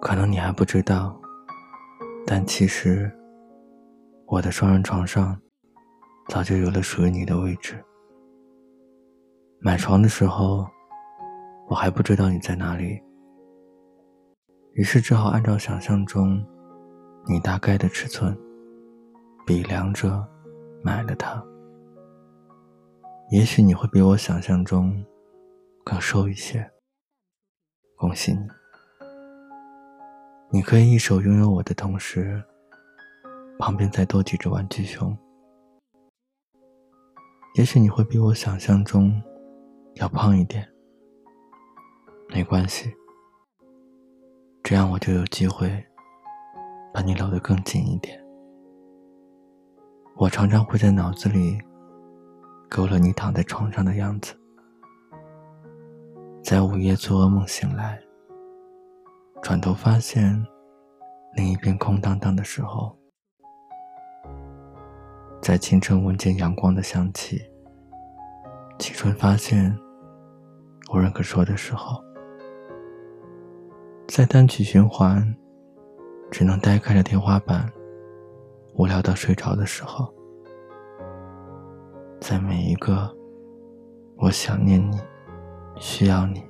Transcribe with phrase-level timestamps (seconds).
[0.00, 1.18] 可能你还不知道，
[2.26, 3.10] 但其实，
[4.26, 5.40] 我的双人床上
[6.28, 7.82] 早就有了属于你的位置。
[9.60, 10.66] 买床的时候，
[11.68, 13.00] 我还不知道你在哪里，
[14.74, 16.44] 于是只好按照想象中
[17.26, 18.36] 你大概的尺寸，
[19.46, 20.22] 比量着
[20.82, 21.42] 买了它。
[23.32, 25.02] 也许你会比我想象中
[25.86, 26.70] 更瘦一些，
[27.96, 28.46] 恭喜你！
[30.50, 32.44] 你可以一手拥有我的同时，
[33.58, 35.16] 旁边再多几只玩具熊。
[37.54, 39.10] 也许你会比我想象中
[39.94, 40.70] 要胖一点，
[42.28, 42.92] 没关系，
[44.62, 45.82] 这样我就有机会
[46.92, 48.22] 把你搂得更紧一点。
[50.16, 51.58] 我常常会在脑子里
[52.74, 54.34] 勾勒你躺在床上的样子，
[56.42, 58.00] 在午夜做噩梦醒来。
[59.42, 60.42] 转头发现，
[61.36, 62.96] 另一边空荡荡的时候，
[65.42, 67.42] 在清晨闻见阳光的香气，
[68.78, 69.78] 起春发现
[70.94, 72.02] 无人可说的时候，
[74.08, 75.22] 在单曲循环，
[76.30, 77.70] 只能呆看着天花板，
[78.76, 80.10] 无聊到睡着的时候，
[82.22, 83.12] 在每一个
[84.16, 84.96] 我想念你、
[85.74, 86.40] 需要你。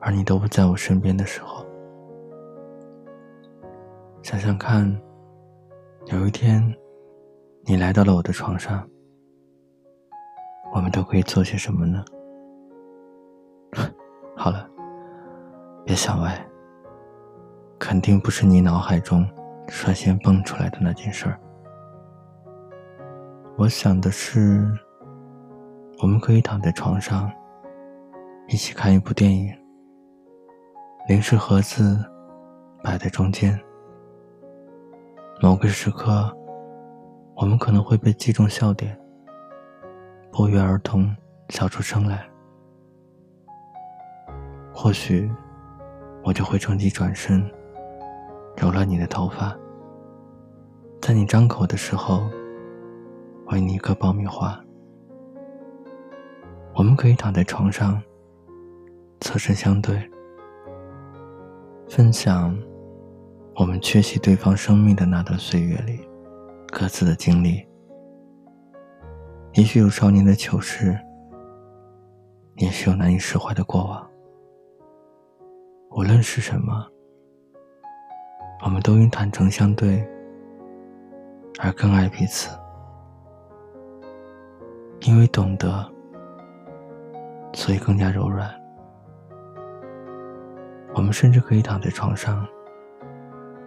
[0.00, 1.66] 而你都不在我身边的时候，
[4.22, 4.90] 想想看，
[6.06, 6.74] 有一天，
[7.66, 8.88] 你来到了我的床上，
[10.74, 12.02] 我们都可以做些什么呢？
[14.34, 14.66] 好了，
[15.84, 16.42] 别想歪，
[17.78, 19.28] 肯定不是你脑海中
[19.68, 21.38] 率先蹦出来的那件事儿。
[23.62, 24.68] 我想的是，
[26.00, 27.30] 我们可以躺在床上，
[28.48, 29.56] 一起看一部电影。
[31.06, 31.96] 零食盒子
[32.82, 33.56] 摆在中间。
[35.40, 36.36] 某个时刻，
[37.36, 38.98] 我们可能会被击中笑点，
[40.32, 41.14] 不约而同
[41.48, 42.28] 笑出声来。
[44.74, 45.30] 或许，
[46.24, 47.48] 我就会趁机转身，
[48.56, 49.56] 揉了你的头发，
[51.00, 52.28] 在你张口的时候，
[53.52, 54.58] 为你一颗爆米花。
[56.74, 58.02] 我们可以躺在床上，
[59.20, 60.10] 侧身相对。
[61.86, 62.58] 分享
[63.54, 66.00] 我们缺席对方生命的那段岁月里
[66.68, 67.62] 各自的经历，
[69.52, 70.98] 也许有少年的糗事，
[72.56, 74.10] 也许有难以释怀的过往。
[75.90, 76.86] 无论是什么，
[78.64, 80.02] 我们都因坦诚相对
[81.60, 82.48] 而更爱彼此，
[85.04, 85.84] 因为懂得，
[87.52, 88.48] 所以更加柔软。
[90.94, 92.46] 我们甚至可以躺在床上，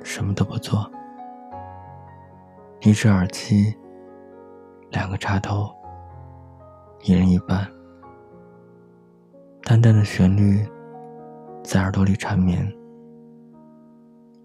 [0.02, 0.90] 什么都不做，
[2.82, 3.76] 一只耳机，
[4.92, 5.70] 两个插头，
[7.02, 7.70] 一人一半，
[9.64, 10.66] 淡淡的旋律
[11.64, 12.66] 在耳朵里缠绵，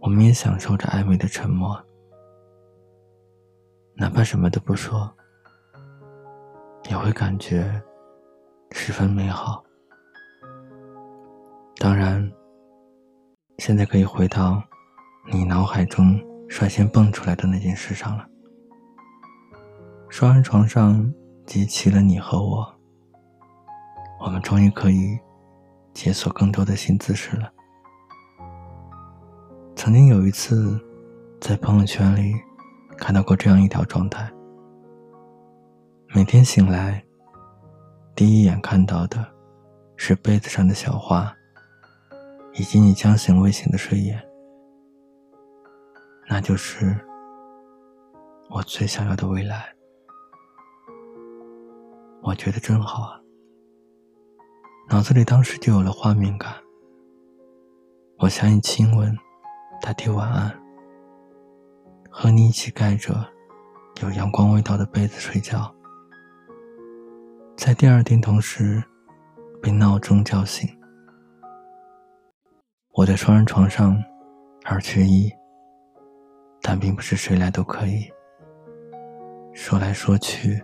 [0.01, 1.81] 我们也享受着暧昧的沉默，
[3.95, 5.15] 哪怕什么都不说，
[6.89, 7.83] 也会感觉
[8.71, 9.63] 十分美好。
[11.77, 12.31] 当然。
[13.59, 14.63] 现在可以回到
[15.31, 16.19] 你脑海中
[16.49, 18.27] 率先蹦出来的那件事上了。
[20.09, 21.13] 双人床上
[21.45, 22.75] 集齐了你和我，
[24.19, 25.19] 我们终于可以
[25.93, 27.53] 解锁更多的新姿势了。
[29.77, 30.81] 曾经有一次，
[31.39, 32.33] 在朋友圈里
[32.97, 34.33] 看到过这样一条状态：
[36.13, 37.05] 每天醒来，
[38.15, 39.25] 第一眼看到的
[39.97, 41.33] 是被子上的小花。
[42.55, 44.21] 以及你将醒未醒的睡眼，
[46.29, 46.99] 那就是
[48.51, 49.73] 我最想要的未来。
[52.23, 53.21] 我觉得真好啊，
[54.89, 56.53] 脑子里当时就有了画面感。
[58.19, 59.17] 我想你亲吻，
[59.81, 60.61] 代替晚安，
[62.11, 63.15] 和你一起盖着
[64.03, 65.73] 有阳光味道的被子睡觉，
[67.61, 68.83] 在第二天同时
[69.61, 70.67] 被闹钟叫醒。
[72.95, 74.03] 我在双人床上，
[74.65, 75.31] 二缺一，
[76.63, 78.11] 但并不是谁来都可以。
[79.53, 80.59] 说来说去，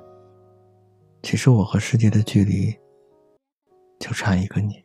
[1.22, 2.74] 其实我和世界的距离，
[3.98, 4.82] 就差一个你。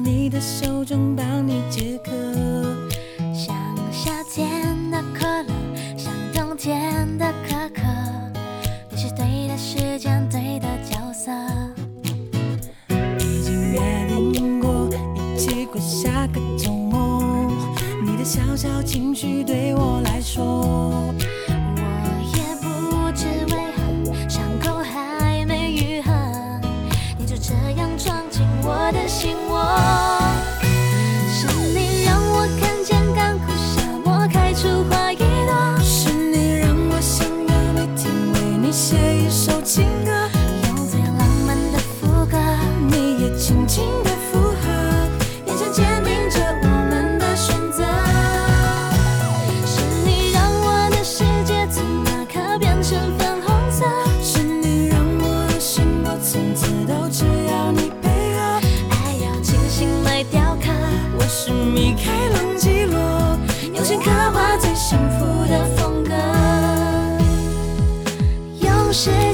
[0.00, 2.10] 你的手中帮你解渴
[3.32, 3.54] 像
[3.92, 5.48] 夏天的可乐
[5.96, 7.82] 像冬天的可可
[8.90, 11.30] 你是对的时间对的角色。
[13.20, 13.80] 已经约
[14.32, 17.50] 定过一起过下个周末。
[18.04, 21.14] 你的小小情绪对我来说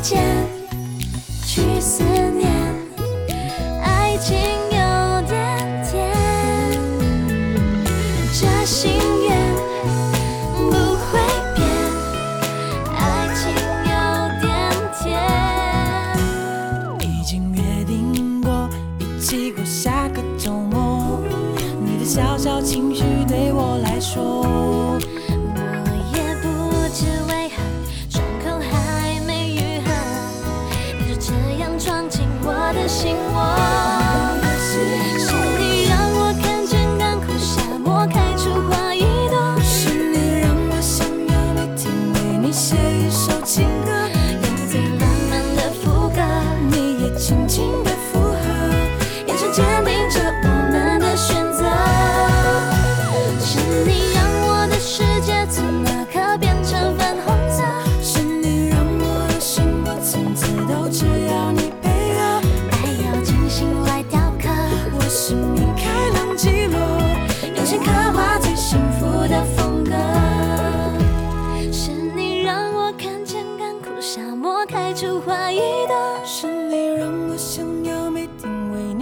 [0.01, 0.60] 见。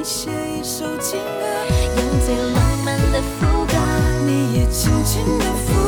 [0.09, 1.67] 写一首情歌
[1.99, 3.75] 用最浪漫的副歌
[4.25, 5.88] 你也轻轻的附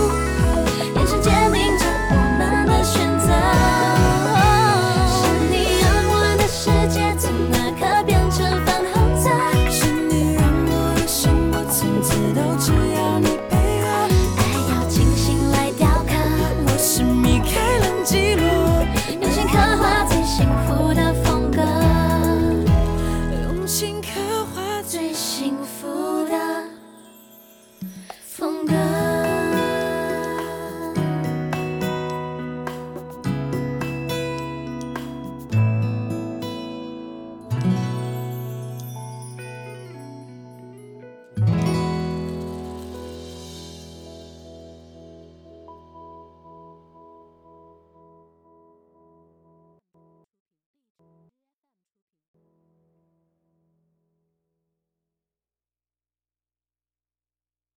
[28.70, 29.00] 나